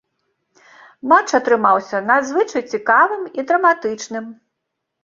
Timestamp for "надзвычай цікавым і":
2.09-3.51